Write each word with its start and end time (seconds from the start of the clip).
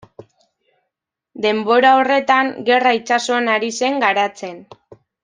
Denbora 1.43 1.91
horretan, 1.99 2.49
gerra 2.71 2.95
itsasoan 3.01 3.53
ari 3.57 3.71
zen 3.81 4.01
garatzen. 4.07 4.59